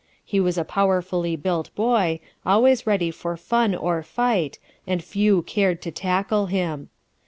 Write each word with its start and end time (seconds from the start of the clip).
He 0.25 0.39
was 0.39 0.57
a 0.57 0.65
powerfully 0.65 1.35
built 1.35 1.69
boy, 1.75 2.21
always 2.43 2.87
ready 2.87 3.11
for 3.11 3.37
fun 3.37 3.75
or 3.75 4.01
fight, 4.01 4.57
and 4.87 5.03
few 5.03 5.43
cared 5.43 5.79
to 5.83 5.91
tackle 5.91 6.47
him. 6.47 6.89